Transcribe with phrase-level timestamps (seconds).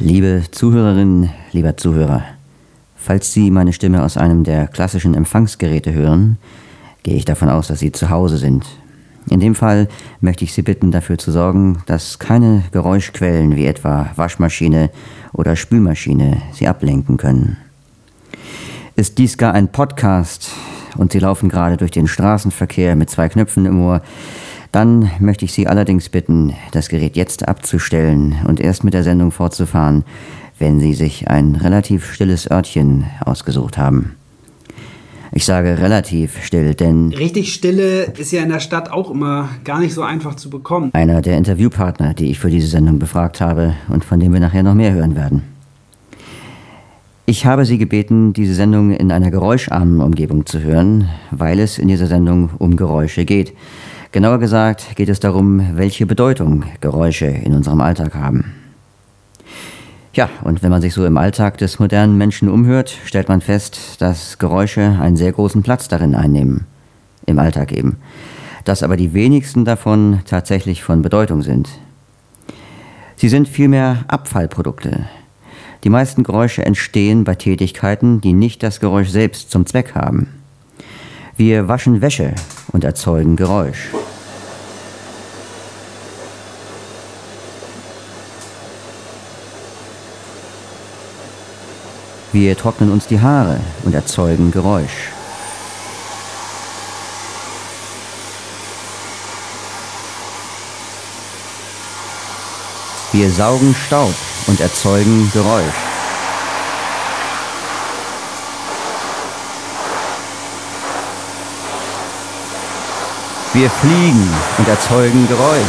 [0.00, 2.22] Liebe Zuhörerinnen, lieber Zuhörer,
[2.94, 6.38] falls Sie meine Stimme aus einem der klassischen Empfangsgeräte hören,
[7.02, 8.64] gehe ich davon aus, dass Sie zu Hause sind.
[9.28, 9.88] In dem Fall
[10.20, 14.90] möchte ich Sie bitten, dafür zu sorgen, dass keine Geräuschquellen wie etwa Waschmaschine
[15.32, 17.56] oder Spülmaschine Sie ablenken können.
[18.94, 20.52] Ist dies gar ein Podcast
[20.96, 24.02] und Sie laufen gerade durch den Straßenverkehr mit zwei Knöpfen im Ohr,
[24.72, 29.30] dann möchte ich Sie allerdings bitten, das Gerät jetzt abzustellen und erst mit der Sendung
[29.30, 30.04] fortzufahren,
[30.58, 34.14] wenn Sie sich ein relativ stilles Örtchen ausgesucht haben.
[35.32, 37.12] Ich sage relativ still, denn.
[37.12, 40.90] Richtig Stille ist ja in der Stadt auch immer gar nicht so einfach zu bekommen.
[40.94, 44.62] Einer der Interviewpartner, die ich für diese Sendung befragt habe und von dem wir nachher
[44.62, 45.42] noch mehr hören werden.
[47.26, 51.88] Ich habe Sie gebeten, diese Sendung in einer geräuscharmen Umgebung zu hören, weil es in
[51.88, 53.52] dieser Sendung um Geräusche geht.
[54.10, 58.54] Genauer gesagt geht es darum, welche Bedeutung Geräusche in unserem Alltag haben.
[60.14, 64.00] Ja, und wenn man sich so im Alltag des modernen Menschen umhört, stellt man fest,
[64.00, 66.64] dass Geräusche einen sehr großen Platz darin einnehmen.
[67.26, 67.98] Im Alltag eben.
[68.64, 71.68] Dass aber die wenigsten davon tatsächlich von Bedeutung sind.
[73.16, 75.04] Sie sind vielmehr Abfallprodukte.
[75.84, 80.37] Die meisten Geräusche entstehen bei Tätigkeiten, die nicht das Geräusch selbst zum Zweck haben.
[81.38, 82.34] Wir waschen Wäsche
[82.72, 83.90] und erzeugen Geräusch.
[92.32, 95.12] Wir trocknen uns die Haare und erzeugen Geräusch.
[103.12, 104.14] Wir saugen Staub
[104.48, 105.87] und erzeugen Geräusch.
[113.58, 115.64] Wir fliegen und erzeugen Geräusch.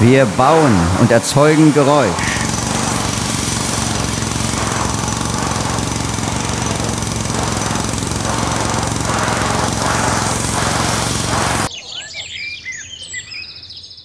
[0.00, 2.10] Wir bauen und erzeugen Geräusch.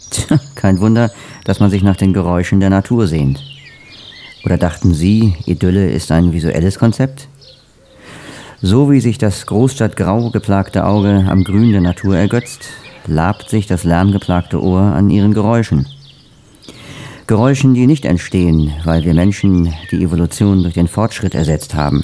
[0.09, 1.11] Tja, kein Wunder,
[1.43, 3.43] dass man sich nach den Geräuschen der Natur sehnt.
[4.45, 7.27] Oder dachten Sie, Idylle ist ein visuelles Konzept?
[8.67, 12.67] So wie sich das Großstadtgrau geplagte Auge am Grün der Natur ergötzt,
[13.05, 15.85] labt sich das lärmgeplagte Ohr an ihren Geräuschen.
[17.27, 22.03] Geräuschen, die nicht entstehen, weil wir Menschen die Evolution durch den Fortschritt ersetzt haben.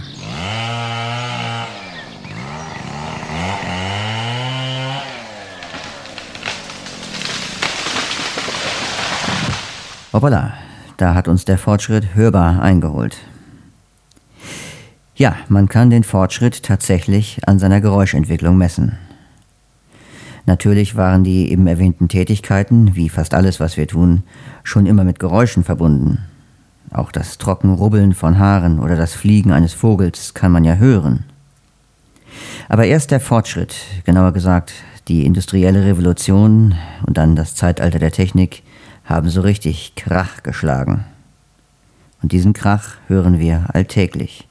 [10.13, 10.53] Hoppala,
[10.97, 13.17] da hat uns der Fortschritt hörbar eingeholt.
[15.21, 18.97] Ja, man kann den Fortschritt tatsächlich an seiner Geräuschentwicklung messen.
[20.47, 24.23] Natürlich waren die eben erwähnten Tätigkeiten, wie fast alles, was wir tun,
[24.63, 26.23] schon immer mit Geräuschen verbunden.
[26.89, 31.23] Auch das Trockenrubbeln von Haaren oder das Fliegen eines Vogels kann man ja hören.
[32.67, 34.73] Aber erst der Fortschritt, genauer gesagt
[35.07, 36.73] die industrielle Revolution
[37.05, 38.63] und dann das Zeitalter der Technik,
[39.05, 41.05] haben so richtig Krach geschlagen.
[42.23, 44.47] Und diesen Krach hören wir alltäglich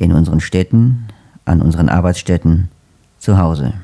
[0.00, 1.06] in unseren Städten,
[1.44, 2.68] an unseren Arbeitsstätten,
[3.18, 3.74] zu Hause.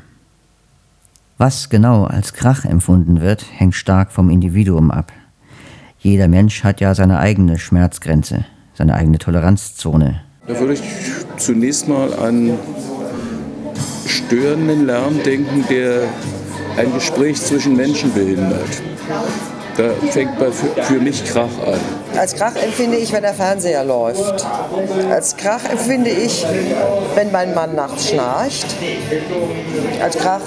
[1.38, 5.12] Was genau als Krach empfunden wird, hängt stark vom Individuum ab.
[5.98, 10.22] Jeder Mensch hat ja seine eigene Schmerzgrenze, seine eigene Toleranzzone.
[10.46, 10.82] Da würde ich
[11.36, 12.52] zunächst mal an
[14.06, 16.04] störenden Lärm denken, der
[16.78, 18.82] ein Gespräch zwischen Menschen behindert.
[19.76, 21.78] Da fängt bei, für mich Krach an.
[22.18, 24.46] Als Krach empfinde ich, wenn der Fernseher läuft.
[25.10, 26.46] Als Krach empfinde ich,
[27.14, 28.74] wenn mein Mann nachts schnarcht.
[30.02, 30.40] Als Krach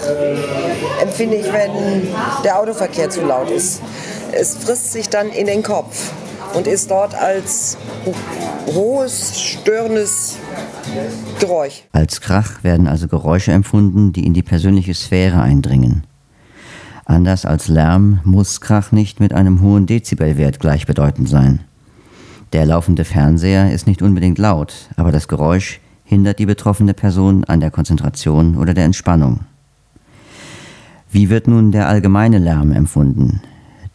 [1.01, 2.07] empfinde ich, wenn
[2.43, 3.81] der Autoverkehr zu laut ist.
[4.31, 6.11] Es frisst sich dann in den Kopf
[6.53, 7.77] und ist dort als
[8.73, 10.37] hohes, störendes
[11.39, 11.83] Geräusch.
[11.91, 16.03] Als Krach werden also Geräusche empfunden, die in die persönliche Sphäre eindringen.
[17.09, 21.61] Anders als Lärm muss Krach nicht mit einem hohen Dezibelwert gleichbedeutend sein.
[22.53, 27.61] Der laufende Fernseher ist nicht unbedingt laut, aber das Geräusch hindert die betroffene Person an
[27.61, 29.39] der Konzentration oder der Entspannung.
[31.09, 33.41] Wie wird nun der allgemeine Lärm empfunden?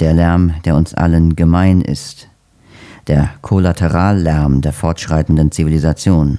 [0.01, 2.29] Der Lärm, der uns allen gemein ist.
[3.07, 6.39] Der Kollaterallärm der fortschreitenden Zivilisation.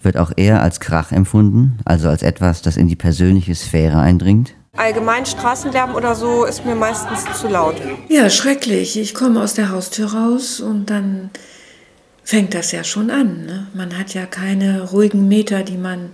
[0.00, 4.54] Wird auch er als Krach empfunden, also als etwas, das in die persönliche Sphäre eindringt?
[4.74, 7.76] Allgemein Straßenlärm oder so ist mir meistens zu laut.
[8.08, 8.98] Ja, schrecklich.
[8.98, 11.28] Ich komme aus der Haustür raus und dann
[12.24, 13.44] fängt das ja schon an.
[13.44, 13.66] Ne?
[13.74, 16.10] Man hat ja keine ruhigen Meter, die man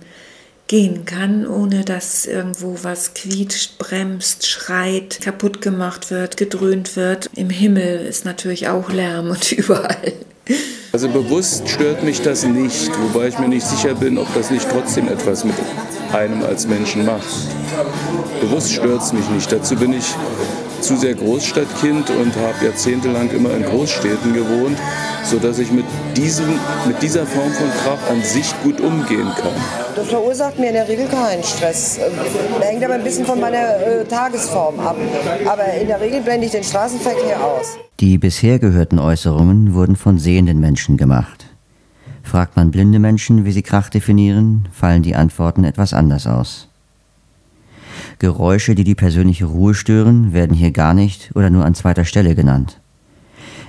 [0.67, 7.29] gehen kann, ohne dass irgendwo was quietscht, bremst, schreit, kaputt gemacht wird, gedröhnt wird.
[7.35, 10.13] Im Himmel ist natürlich auch Lärm und überall.
[10.91, 14.67] Also bewusst stört mich das nicht, wobei ich mir nicht sicher bin, ob das nicht
[14.69, 15.55] trotzdem etwas mit
[16.11, 17.27] einem als Menschen macht.
[18.41, 19.51] Bewusst stört es mich nicht.
[19.51, 20.05] Dazu bin ich
[20.81, 24.77] zu sehr Großstadtkind und habe jahrzehntelang immer in Großstädten gewohnt,
[25.23, 25.85] sodass ich mit,
[26.15, 26.47] diesem,
[26.87, 29.53] mit dieser Form von Krach an sich gut umgehen kann.
[29.95, 31.97] Das verursacht mir in der Regel keinen Stress.
[31.97, 32.13] Ähm,
[32.61, 34.95] hängt aber ein bisschen von meiner äh, Tagesform ab.
[35.45, 37.77] Aber in der Regel blende ich den Straßenverkehr aus.
[37.99, 41.47] Die bisher gehörten Äußerungen wurden von sehenden Menschen gemacht.
[42.23, 46.68] Fragt man blinde Menschen, wie sie Krach definieren, fallen die Antworten etwas anders aus.
[48.19, 52.35] Geräusche, die die persönliche Ruhe stören, werden hier gar nicht oder nur an zweiter Stelle
[52.35, 52.81] genannt.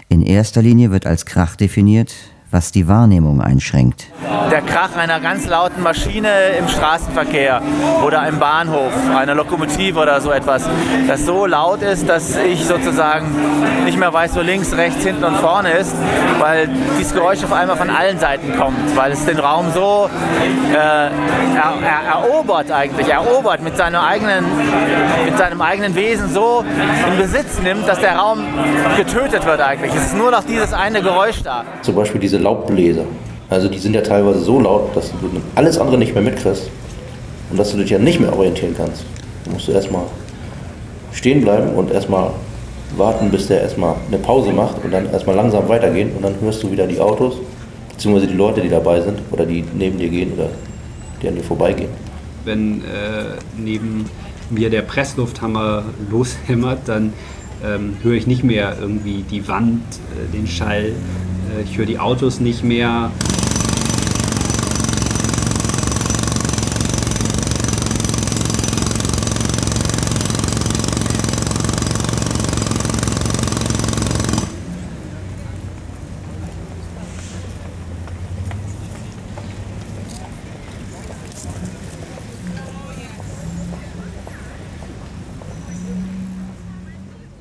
[0.09, 2.13] In erster Linie wird als Krach definiert,
[2.51, 4.07] was die Wahrnehmung einschränkt.
[4.51, 7.63] Der Krach einer ganz lauten Maschine im Straßenverkehr
[8.05, 10.69] oder im Bahnhof, einer Lokomotive oder so etwas,
[11.07, 13.29] das so laut ist, dass ich sozusagen
[13.85, 15.95] nicht mehr weiß, wo links, rechts, hinten und vorne ist,
[16.39, 16.69] weil
[16.99, 20.11] dieses Geräusch auf einmal von allen Seiten kommt, weil es den Raum so
[20.73, 21.11] äh, er,
[21.83, 24.45] er, erobert eigentlich, erobert mit, seiner eigenen,
[25.25, 26.65] mit seinem eigenen Wesen so
[27.11, 28.43] in Besitz nimmt, dass der Raum
[28.97, 29.95] getötet wird eigentlich.
[29.95, 31.65] Es ist nur noch dieses eine Geräusch da.
[31.83, 33.05] Zum Beispiel diese Laubbläser.
[33.49, 35.17] Also die sind ja teilweise so laut, dass du
[35.55, 36.71] alles andere nicht mehr mitkriegst
[37.51, 39.05] und dass du dich ja nicht mehr orientieren kannst.
[39.45, 40.05] Da musst du erstmal
[41.13, 42.31] stehen bleiben und erstmal
[42.97, 46.63] warten, bis der erstmal eine Pause macht und dann erstmal langsam weitergehen und dann hörst
[46.63, 47.37] du wieder die Autos,
[47.93, 50.49] beziehungsweise die Leute, die dabei sind oder die neben dir gehen oder
[51.23, 51.91] die an dir vorbeigehen.
[52.45, 54.07] Wenn äh, neben
[54.49, 57.13] mir der Presslufthammer loshämmert, dann
[57.65, 60.93] ähm, höre ich nicht mehr irgendwie die Wand, äh, den Schall,
[61.65, 63.11] ich höre die Autos nicht mehr.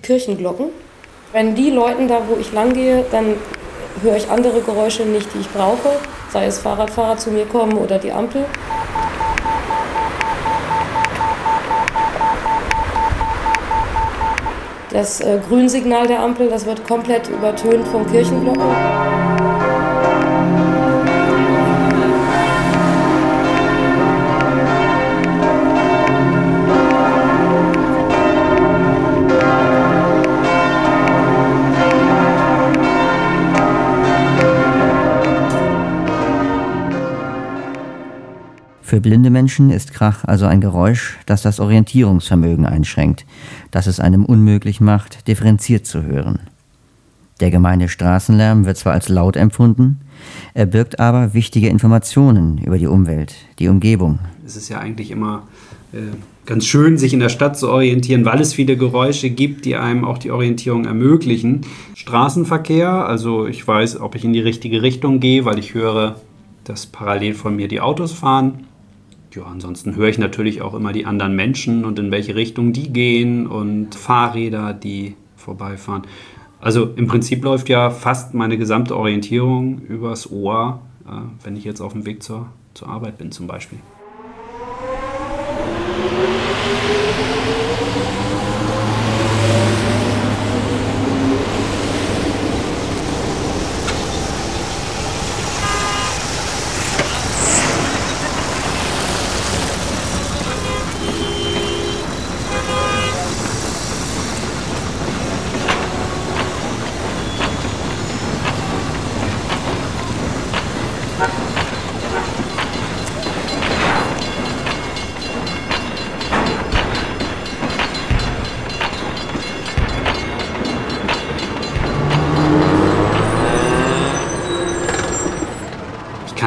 [0.01, 0.67] Kirchenglocken.
[1.31, 3.35] Wenn die läuten da, wo ich lang gehe, dann
[4.01, 5.99] höre ich andere Geräusche nicht, die ich brauche,
[6.31, 8.45] sei es Fahrradfahrer zu mir kommen oder die Ampel.
[14.91, 19.28] Das äh, Grünsignal der Ampel, das wird komplett übertönt vom Kirchenglocken.
[38.89, 43.23] Für blinde Menschen ist Krach also ein Geräusch, das das Orientierungsvermögen einschränkt,
[43.69, 46.39] das es einem unmöglich macht, differenziert zu hören.
[47.39, 49.99] Der gemeine Straßenlärm wird zwar als laut empfunden,
[50.55, 54.17] er birgt aber wichtige Informationen über die Umwelt, die Umgebung.
[54.43, 55.43] Es ist ja eigentlich immer
[55.93, 55.97] äh,
[56.47, 60.03] ganz schön, sich in der Stadt zu orientieren, weil es viele Geräusche gibt, die einem
[60.03, 61.61] auch die Orientierung ermöglichen.
[61.93, 66.15] Straßenverkehr, also ich weiß, ob ich in die richtige Richtung gehe, weil ich höre,
[66.63, 68.65] dass parallel von mir die Autos fahren
[69.33, 72.91] ja, ansonsten höre ich natürlich auch immer die anderen Menschen und in welche Richtung die
[72.91, 76.03] gehen und Fahrräder, die vorbeifahren.
[76.59, 81.11] Also im Prinzip läuft ja fast meine gesamte Orientierung übers Ohr, äh,
[81.43, 83.79] wenn ich jetzt auf dem Weg zur, zur Arbeit bin zum Beispiel.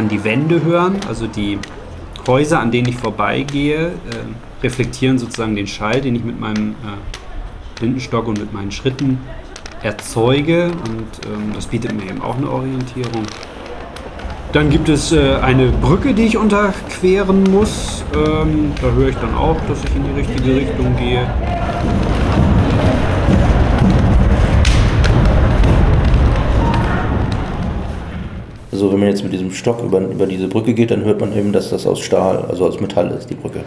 [0.09, 1.59] Die Wände hören, also die
[2.27, 7.79] Häuser, an denen ich vorbeigehe, äh, reflektieren sozusagen den Schall, den ich mit meinem äh,
[7.79, 9.19] Blindenstock und mit meinen Schritten
[9.83, 13.27] erzeuge und ähm, das bietet mir eben auch eine Orientierung.
[14.53, 18.05] Dann gibt es äh, eine Brücke, die ich unterqueren muss.
[18.15, 21.27] Ähm, da höre ich dann auch, dass ich in die richtige Richtung gehe.
[28.83, 31.33] Also wenn man jetzt mit diesem Stock über, über diese Brücke geht, dann hört man
[31.39, 33.61] eben, dass das aus Stahl, also aus Metall ist, die Brücke.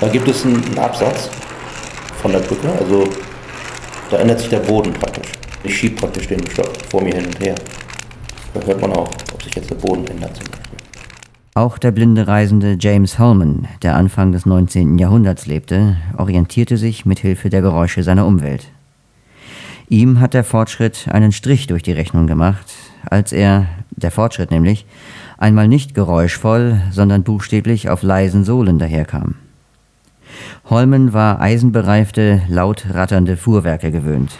[0.00, 1.28] Da gibt es einen, einen Absatz
[2.22, 3.06] von der Brücke, also
[4.10, 5.32] da ändert sich der Boden praktisch.
[5.64, 7.54] Ich schiebe praktisch den Stock vor mir hin und her.
[8.54, 10.78] Da hört man auch, ob sich jetzt der Boden ändert zum Beispiel.
[11.52, 14.96] Auch der blinde Reisende James Holman, der Anfang des 19.
[14.96, 18.70] Jahrhunderts lebte, orientierte sich mit Hilfe der Geräusche seiner Umwelt.
[19.88, 22.74] Ihm hat der Fortschritt einen Strich durch die Rechnung gemacht,
[23.08, 24.84] als er, der Fortschritt nämlich,
[25.38, 29.36] einmal nicht geräuschvoll, sondern buchstäblich auf leisen Sohlen daherkam.
[30.68, 34.32] Holmen war eisenbereifte, laut ratternde Fuhrwerke gewöhnt.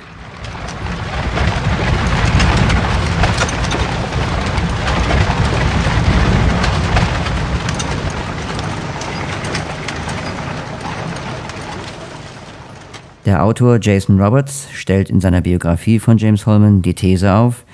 [13.27, 17.65] Der Autor Jason Roberts stellt in seiner Biografie von James Holman die These auf,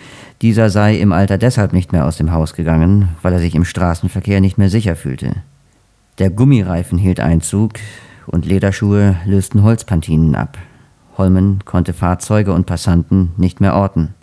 [0.40, 3.66] dieser sei im Alter deshalb nicht mehr aus dem Haus gegangen, weil er sich im
[3.66, 5.34] Straßenverkehr nicht mehr sicher fühlte.
[6.18, 7.74] Der Gummireifen hielt Einzug
[8.26, 10.56] und Lederschuhe lösten Holzpantinen ab.
[11.18, 14.14] Holmen konnte Fahrzeuge und Passanten nicht mehr orten.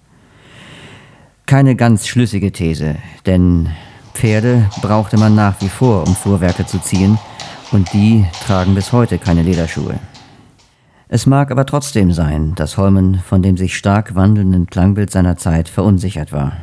[1.46, 2.96] Keine ganz schlüssige These,
[3.28, 3.70] denn
[4.16, 7.20] Pferde brauchte man nach wie vor, um Fuhrwerke zu ziehen,
[7.72, 10.00] und die tragen bis heute keine Lederschuhe.
[11.12, 15.68] Es mag aber trotzdem sein, dass Holmen von dem sich stark wandelnden Klangbild seiner Zeit
[15.68, 16.54] verunsichert war.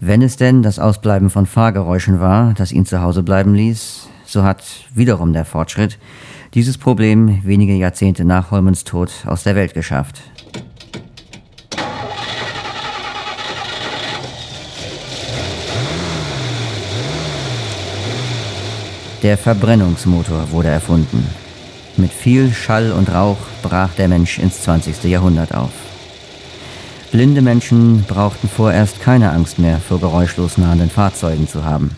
[0.00, 4.42] Wenn es denn das Ausbleiben von Fahrgeräuschen war, das ihn zu Hause bleiben ließ, so
[4.42, 5.96] hat wiederum der Fortschritt
[6.54, 10.20] dieses Problem wenige Jahrzehnte nach Holmens Tod aus der Welt geschafft.
[19.22, 21.24] Der Verbrennungsmotor wurde erfunden.
[21.98, 25.02] Mit viel Schall und Rauch brach der Mensch ins 20.
[25.02, 25.72] Jahrhundert auf.
[27.10, 31.90] Blinde Menschen brauchten vorerst keine Angst mehr vor geräuschlos nahenden Fahrzeugen zu haben.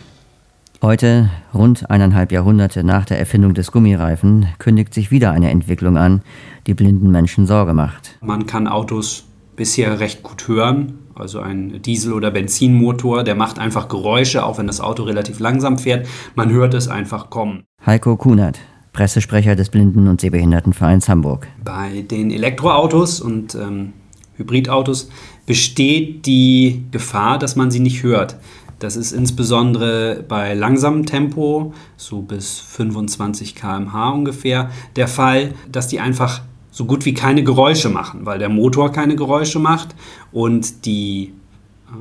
[0.80, 6.22] Heute, rund eineinhalb Jahrhunderte nach der Erfindung des Gummireifen, kündigt sich wieder eine Entwicklung an,
[6.66, 8.16] die blinden Menschen Sorge macht.
[8.22, 10.94] Man kann Autos bisher recht gut hören.
[11.14, 15.76] Also ein Diesel- oder Benzinmotor, der macht einfach Geräusche, auch wenn das Auto relativ langsam
[15.76, 16.08] fährt.
[16.34, 17.64] Man hört es einfach kommen.
[17.84, 18.58] Heiko Kunert,
[19.00, 21.48] Pressesprecher des Blinden- und Sehbehindertenvereins Hamburg.
[21.64, 23.94] Bei den Elektroautos und ähm,
[24.36, 25.08] Hybridautos
[25.46, 28.36] besteht die Gefahr, dass man sie nicht hört.
[28.78, 35.98] Das ist insbesondere bei langsamem Tempo, so bis 25 km/h ungefähr, der Fall, dass die
[35.98, 39.94] einfach so gut wie keine Geräusche machen, weil der Motor keine Geräusche macht
[40.30, 41.32] und die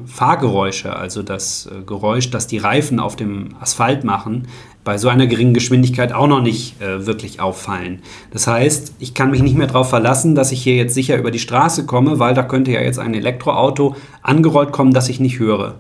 [0.06, 4.48] Fahrgeräusche, also das äh, Geräusch, das die Reifen auf dem Asphalt machen,
[4.84, 8.02] bei so einer geringen Geschwindigkeit auch noch nicht äh, wirklich auffallen.
[8.32, 11.32] Das heißt, ich kann mich nicht mehr darauf verlassen, dass ich hier jetzt sicher über
[11.32, 15.40] die Straße komme, weil da könnte ja jetzt ein Elektroauto angerollt kommen, das ich nicht
[15.40, 15.76] höre.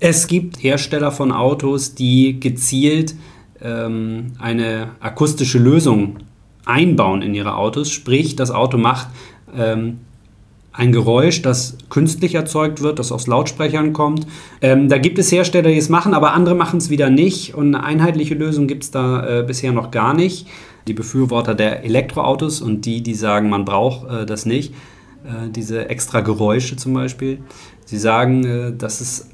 [0.00, 3.14] Es gibt Hersteller von Autos, die gezielt
[3.60, 6.18] ähm, eine akustische Lösung
[6.64, 9.08] einbauen in ihre Autos, sprich das Auto macht
[9.56, 9.98] ähm,
[10.72, 14.26] ein Geräusch, das künstlich erzeugt wird, das aus Lautsprechern kommt.
[14.60, 17.54] Ähm, da gibt es Hersteller, die es machen, aber andere machen es wieder nicht.
[17.54, 20.46] Und eine einheitliche Lösung gibt es da äh, bisher noch gar nicht.
[20.88, 24.72] Die Befürworter der Elektroautos und die, die sagen, man braucht äh, das nicht,
[25.24, 27.38] äh, diese extra Geräusche zum Beispiel,
[27.84, 29.28] sie sagen, äh, dass es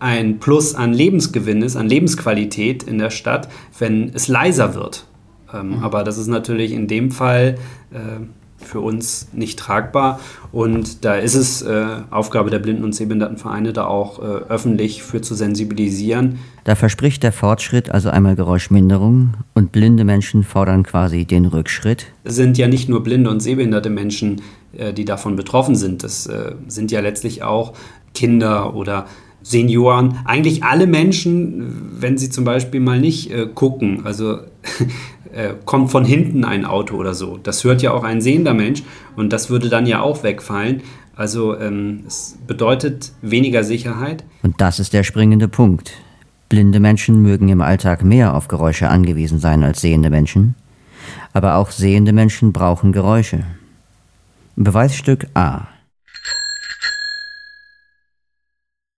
[0.00, 3.48] ein Plus an Lebensgewinn ist, an Lebensqualität in der Stadt,
[3.78, 5.06] wenn es leiser wird.
[5.54, 5.84] Ähm, mhm.
[5.84, 7.56] Aber das ist natürlich in dem Fall
[7.92, 7.96] äh,
[8.64, 10.20] für uns nicht tragbar.
[10.52, 15.20] Und da ist es äh, Aufgabe der Blinden- und Sehbehindertenvereine, da auch äh, öffentlich für
[15.20, 16.38] zu sensibilisieren.
[16.64, 22.06] Da verspricht der Fortschritt also einmal Geräuschminderung und blinde Menschen fordern quasi den Rückschritt.
[22.24, 24.42] Es sind ja nicht nur blinde und sehbehinderte Menschen,
[24.76, 26.02] äh, die davon betroffen sind.
[26.02, 27.74] Das äh, sind ja letztlich auch
[28.14, 29.06] Kinder oder
[29.42, 34.38] Senioren, eigentlich alle Menschen, wenn sie zum Beispiel mal nicht äh, gucken, also
[35.32, 37.38] äh, kommt von hinten ein Auto oder so.
[37.42, 38.82] Das hört ja auch ein sehender Mensch
[39.16, 40.82] und das würde dann ja auch wegfallen.
[41.14, 44.24] Also ähm, es bedeutet weniger Sicherheit.
[44.42, 45.92] Und das ist der springende Punkt.
[46.48, 50.54] Blinde Menschen mögen im Alltag mehr auf Geräusche angewiesen sein als sehende Menschen,
[51.32, 53.44] aber auch sehende Menschen brauchen Geräusche.
[54.56, 55.68] Beweisstück A.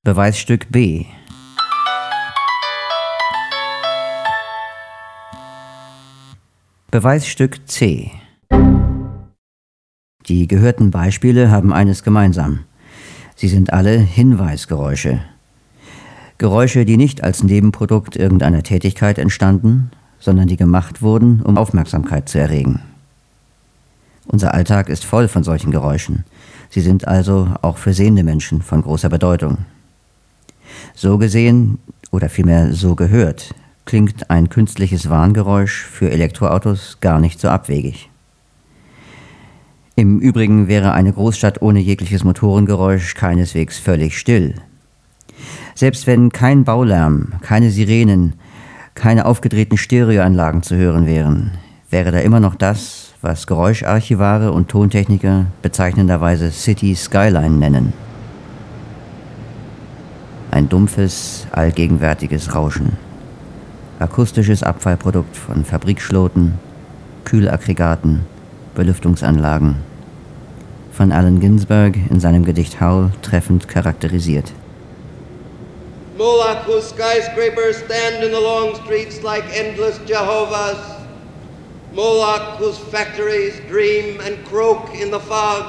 [0.05, 1.07] Beweisstück B.
[6.91, 8.11] Beweisstück C.
[10.27, 12.65] Die gehörten Beispiele haben eines gemeinsam.
[13.35, 15.23] Sie sind alle Hinweisgeräusche.
[16.37, 22.39] Geräusche, die nicht als Nebenprodukt irgendeiner Tätigkeit entstanden, sondern die gemacht wurden, um Aufmerksamkeit zu
[22.39, 22.83] erregen.
[24.27, 26.27] Unser Alltag ist voll von solchen Geräuschen.
[26.69, 29.65] Sie sind also auch für sehende Menschen von großer Bedeutung.
[30.95, 31.79] So gesehen,
[32.13, 33.53] oder vielmehr so gehört,
[33.85, 38.11] klingt ein künstliches Warngeräusch für Elektroautos gar nicht so abwegig.
[39.97, 44.55] Im Übrigen wäre eine Großstadt ohne jegliches Motorengeräusch keineswegs völlig still.
[45.75, 48.35] Selbst wenn kein Baulärm, keine Sirenen,
[48.95, 51.53] keine aufgedrehten Stereoanlagen zu hören wären,
[51.91, 57.93] wäre da immer noch das, was Geräuscharchivare und Tontechniker bezeichnenderweise City Skyline nennen.
[60.55, 62.97] Ein dumpfes, allgegenwärtiges Rauschen.
[63.99, 66.61] Akustisches Abfallprodukt von Fabrikschloten,
[67.25, 68.21] Kühlaggregaten,
[68.77, 69.79] Belüftungsanlagen.
[70.93, 74.53] Von Allen Ginsberg in seinem Gedicht Howl treffend charakterisiert.
[76.17, 80.79] Moloch, whose skyscrapers stand in the long streets like endless Jehovah's.
[81.97, 85.65] Moloch, whose factories dream and croak in the fog.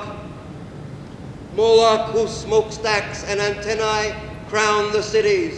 [1.55, 4.13] Moloch, whose smokestacks and antennae
[4.55, 5.53] crown the cities.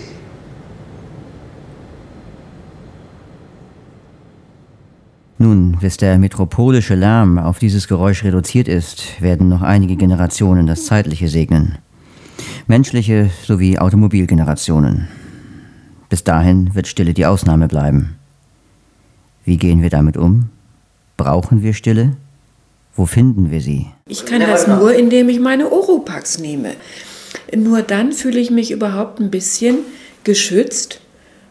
[5.37, 10.85] Nun, bis der metropolische Lärm auf dieses Geräusch reduziert ist, werden noch einige Generationen das
[10.85, 11.77] Zeitliche segnen.
[12.65, 15.07] Menschliche sowie Automobilgenerationen.
[16.09, 18.15] Bis dahin wird Stille die Ausnahme bleiben.
[19.45, 20.49] Wie gehen wir damit um?
[21.17, 22.17] Brauchen wir Stille?
[22.95, 23.85] Wo finden wir sie?
[24.07, 26.71] Ich kann das nur, indem ich meine Oropax nehme.
[27.55, 29.79] Nur dann fühle ich mich überhaupt ein bisschen
[30.23, 30.99] geschützt.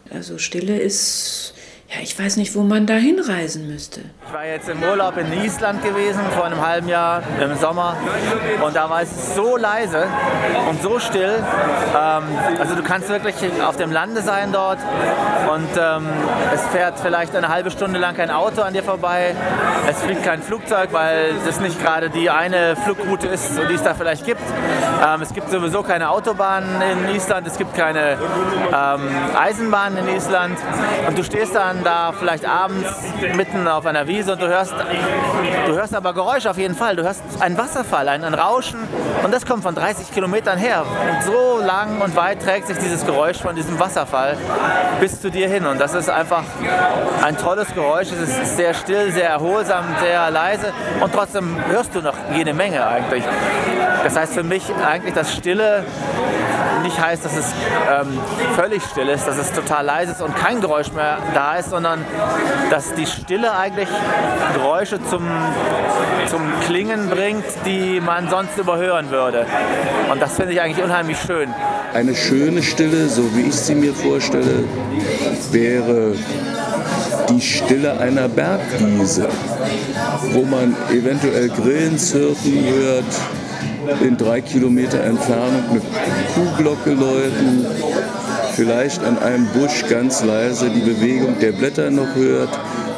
[0.09, 1.53] Also Stille ist
[1.89, 4.01] ja, ich weiß nicht, wo man da hinreisen müsste.
[4.27, 7.95] Ich war jetzt im Urlaub in Island gewesen, vor einem halben Jahr im Sommer.
[8.61, 10.05] Und da war es so leise
[10.69, 11.35] und so still.
[11.97, 12.23] Ähm,
[12.59, 14.79] also du kannst wirklich auf dem Lande sein dort
[15.49, 16.07] und ähm,
[16.53, 19.33] es fährt vielleicht eine halbe Stunde lang kein Auto an dir vorbei.
[19.89, 23.93] Es fliegt kein Flugzeug, weil das nicht gerade die eine Flugroute ist, die es da
[23.93, 24.41] vielleicht gibt.
[25.05, 28.17] Ähm, es gibt sowieso keine Autobahnen in Island, es gibt keine
[28.73, 30.57] ähm, Eisenbahnen in Island.
[31.07, 32.89] Und du stehst dann da vielleicht abends
[33.35, 34.73] mitten auf einer Wiese und du hörst,
[35.65, 36.95] du hörst aber Geräusche auf jeden Fall.
[36.95, 38.79] Du hörst einen Wasserfall, ein, ein Rauschen
[39.23, 40.83] und das kommt von 30 Kilometern her.
[40.83, 44.37] Und so lang und weit trägt sich dieses Geräusch von diesem Wasserfall
[44.99, 45.65] bis zu dir hin.
[45.65, 46.43] Und das ist einfach
[47.23, 48.07] ein tolles Geräusch.
[48.11, 52.85] Es ist sehr still, sehr erholsam, sehr leise und trotzdem hörst du noch jede Menge
[52.85, 53.23] eigentlich.
[54.03, 55.83] Das heißt für mich eigentlich das Stille
[56.83, 57.45] nicht heißt, dass es
[57.89, 58.19] ähm,
[58.55, 62.03] völlig still ist, dass es total leise ist und kein Geräusch mehr da ist, sondern
[62.69, 63.89] dass die Stille eigentlich
[64.53, 65.27] Geräusche zum,
[66.27, 69.45] zum Klingen bringt, die man sonst überhören würde.
[70.11, 71.53] Und das finde ich eigentlich unheimlich schön.
[71.93, 74.65] Eine schöne Stille, so wie ich sie mir vorstelle,
[75.51, 76.13] wäre
[77.29, 79.27] die Stille einer Bergwiese,
[80.33, 83.05] wo man eventuell Grillen zirpen hört,
[84.01, 85.81] in drei Kilometer Entfernung eine
[86.33, 87.65] Kuhglocke läuten,
[88.55, 92.49] vielleicht an einem Busch ganz leise die Bewegung der Blätter noch hört.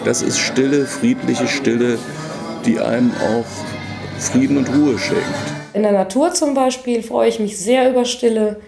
[0.06, 1.98] Das ist stille, friedliche Stille,
[2.66, 3.46] die einem auch
[4.20, 5.24] Frieden und Ruhe schenkt.
[5.74, 8.60] In der Natur zum Beispiel freue ich mich sehr über Stille.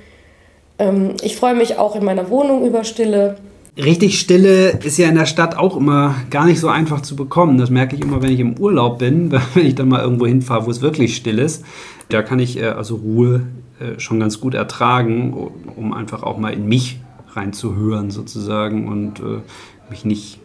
[0.79, 3.37] Ähm, ich freue mich auch in meiner Wohnung über Stille.
[3.77, 7.57] Richtig Stille ist ja in der Stadt auch immer gar nicht so einfach zu bekommen.
[7.57, 10.65] Das merke ich immer, wenn ich im Urlaub bin, wenn ich dann mal irgendwo hinfahre,
[10.65, 11.63] wo es wirklich still ist.
[12.09, 13.43] Da kann ich äh, also Ruhe
[13.79, 15.33] äh, schon ganz gut ertragen,
[15.75, 16.99] um einfach auch mal in mich
[17.33, 19.39] reinzuhören sozusagen und äh,
[19.89, 20.39] mich nicht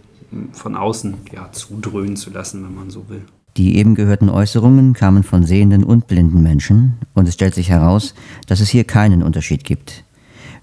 [0.52, 3.22] von außen ja, zudröhnen zu lassen, wenn man so will.
[3.56, 8.14] Die eben gehörten Äußerungen kamen von sehenden und blinden Menschen und es stellt sich heraus,
[8.46, 10.04] dass es hier keinen Unterschied gibt.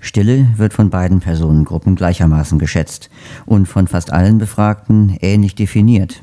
[0.03, 3.09] Stille wird von beiden Personengruppen gleichermaßen geschätzt
[3.45, 6.21] und von fast allen Befragten ähnlich definiert.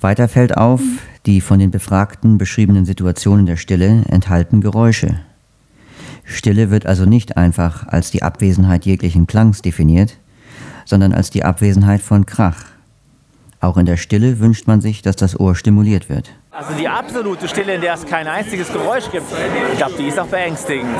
[0.00, 0.80] Weiter fällt auf,
[1.26, 5.18] die von den Befragten beschriebenen Situationen der Stille enthalten Geräusche.
[6.24, 10.18] Stille wird also nicht einfach als die Abwesenheit jeglichen Klangs definiert,
[10.84, 12.66] sondern als die Abwesenheit von Krach.
[13.58, 16.30] Auch in der Stille wünscht man sich, dass das Ohr stimuliert wird.
[16.52, 19.26] Also die absolute Stille, in der es kein einziges Geräusch gibt,
[19.70, 20.98] ich glaube, die ist auch beängstigend.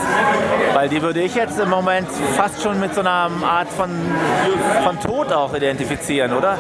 [0.74, 3.90] Weil die würde ich jetzt im Moment fast schon mit so einer Art von,
[4.84, 6.56] von Tod auch identifizieren, oder?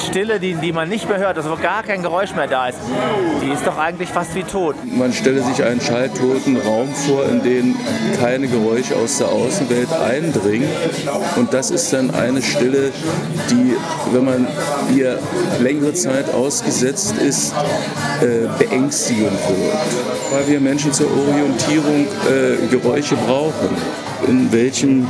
[0.00, 2.80] Stille, die, die man nicht mehr hört, also wo gar kein Geräusch mehr da ist,
[3.40, 4.74] die ist doch eigentlich fast wie tot.
[4.84, 7.76] Man stelle sich einen schalltoten Raum vor, in den
[8.20, 10.68] keine Geräusche aus der Außenwelt eindringen.
[11.36, 12.90] Und das ist dann eine Stille,
[13.48, 13.76] die,
[14.10, 14.48] wenn man
[14.92, 15.20] ihr
[15.60, 17.54] längere Zeit ausgesetzt ist,
[18.20, 20.32] äh, Beängstigung wirkt.
[20.32, 23.68] Weil wir Menschen zur Orientierung äh, Geräusche brauchen.
[24.26, 25.06] In welchem,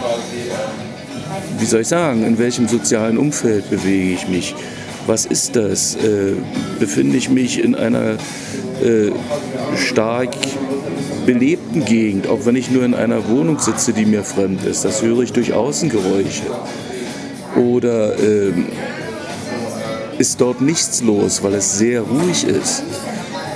[1.59, 4.55] wie soll ich sagen, in welchem sozialen Umfeld bewege ich mich?
[5.09, 5.97] was ist das?
[5.97, 6.35] Äh,
[6.79, 8.17] befinde ich mich in einer
[8.85, 9.11] äh,
[9.77, 10.37] stark
[11.27, 14.85] belebten Gegend, auch wenn ich nur in einer Wohnung sitze, die mir fremd ist.
[14.85, 16.45] Das höre ich durch Außengeräusche.
[17.57, 18.53] Oder äh,
[20.19, 22.83] ist dort nichts los, weil es sehr ruhig ist.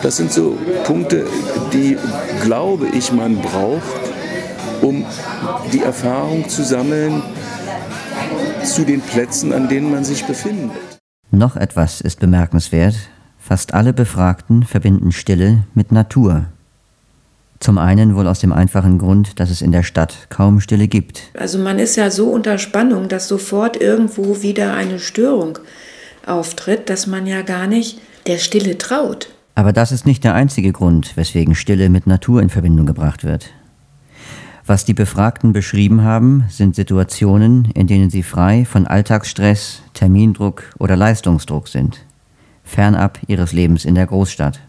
[0.02, 1.26] Das sind so Punkte,
[1.72, 1.96] die,
[2.42, 3.82] glaube ich, man braucht,
[4.80, 5.04] um
[5.72, 7.22] die Erfahrung zu sammeln
[8.64, 10.76] zu den Plätzen, an denen man sich befindet.
[11.30, 12.94] Noch etwas ist bemerkenswert.
[13.38, 16.46] Fast alle Befragten verbinden Stille mit Natur.
[17.58, 21.22] Zum einen wohl aus dem einfachen Grund, dass es in der Stadt kaum Stille gibt.
[21.38, 25.58] Also man ist ja so unter Spannung, dass sofort irgendwo wieder eine Störung
[26.26, 29.28] auftritt, dass man ja gar nicht der Stille traut.
[29.54, 33.50] Aber das ist nicht der einzige Grund, weswegen Stille mit Natur in Verbindung gebracht wird.
[34.64, 40.96] Was die Befragten beschrieben haben, sind Situationen, in denen sie frei von Alltagsstress, Termindruck oder
[40.96, 42.04] Leistungsdruck sind,
[42.62, 44.60] fernab ihres Lebens in der Großstadt.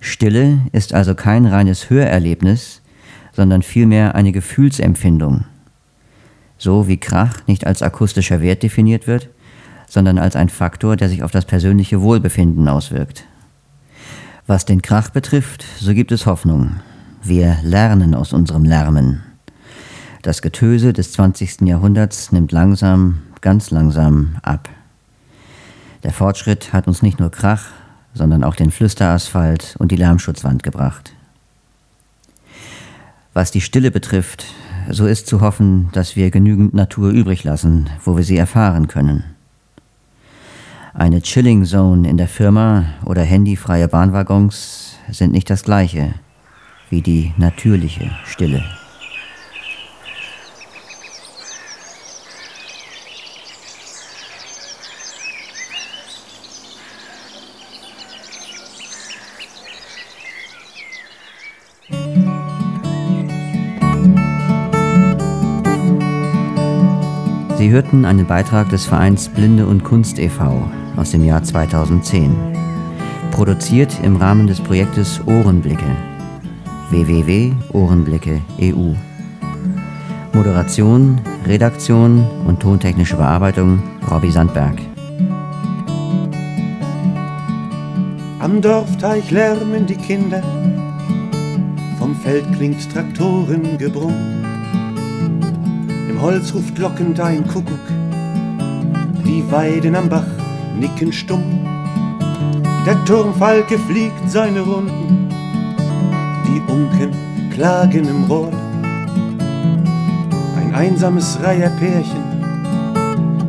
[0.00, 2.80] Stille ist also kein reines Hörerlebnis,
[3.32, 5.44] sondern vielmehr eine Gefühlsempfindung.
[6.56, 9.30] So wie Krach nicht als akustischer Wert definiert wird,
[9.94, 13.26] sondern als ein Faktor, der sich auf das persönliche Wohlbefinden auswirkt.
[14.44, 16.80] Was den Krach betrifft, so gibt es Hoffnung.
[17.22, 19.22] Wir lernen aus unserem Lärmen.
[20.22, 21.60] Das Getöse des 20.
[21.60, 24.68] Jahrhunderts nimmt langsam, ganz langsam ab.
[26.02, 27.66] Der Fortschritt hat uns nicht nur Krach,
[28.14, 31.12] sondern auch den Flüsterasphalt und die Lärmschutzwand gebracht.
[33.32, 34.44] Was die Stille betrifft,
[34.90, 39.33] so ist zu hoffen, dass wir genügend Natur übrig lassen, wo wir sie erfahren können.
[40.96, 46.14] Eine Chilling Zone in der Firma oder handyfreie Bahnwaggons sind nicht das gleiche
[46.88, 48.62] wie die natürliche Stille.
[67.58, 72.34] Sie hörten einen Beitrag des Vereins Blinde und Kunst e.V aus dem Jahr 2010.
[73.30, 75.84] Produziert im Rahmen des Projektes Ohrenblicke
[76.90, 78.94] www.ohrenblicke.eu.
[80.32, 84.78] Moderation, Redaktion und tontechnische Bearbeitung Robbie Sandberg.
[88.40, 90.42] Am Dorfteich lärmen die Kinder,
[91.98, 94.14] vom Feld klingt Traktorengebrumm.
[96.10, 97.78] Im Holz ruft lockend ein Kuckuck,
[99.24, 100.43] die Weiden am Bach
[100.78, 101.42] nicken stumm.
[102.86, 105.28] Der Turmfalke fliegt seine Runden,
[106.46, 107.14] die Unken
[107.50, 108.52] klagen im Rohr.
[110.56, 112.34] Ein einsames Reiherpärchen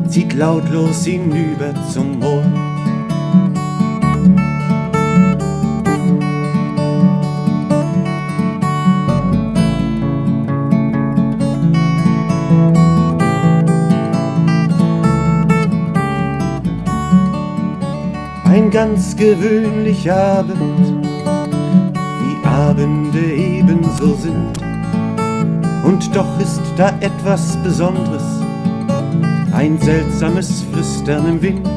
[0.08, 2.44] zieht lautlos hinüber zum Moor.
[18.56, 21.04] Ein ganz gewöhnlicher Abend,
[22.22, 24.50] wie Abende ebenso sind.
[25.84, 28.22] Und doch ist da etwas Besonderes,
[29.52, 31.68] ein seltsames Flüstern im Wind.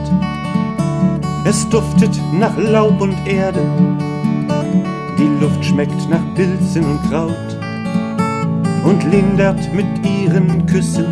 [1.43, 3.61] Es duftet nach Laub und Erde,
[5.17, 7.57] die Luft schmeckt nach Pilzen und Kraut
[8.85, 11.07] und lindert mit ihren Küssen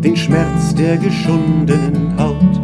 [0.00, 2.61] den Schmerz der geschundenen Haut.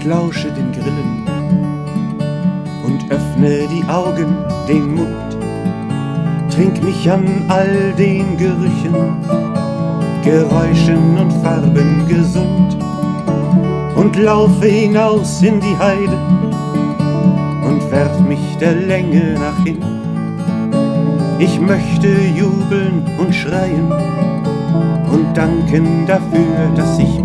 [0.00, 1.26] Und lausche den Grillen.
[2.86, 4.34] Und öffne die Augen,
[4.66, 5.36] den Mund,
[6.50, 8.94] trink mich an all den Gerüchen,
[10.24, 12.76] Geräuschen und Farben gesund.
[13.94, 16.16] Und laufe hinaus in die Heide
[17.66, 19.82] und werf mich der Länge nach hin.
[21.38, 23.92] Ich möchte jubeln und schreien
[25.12, 27.19] und danken dafür, dass ich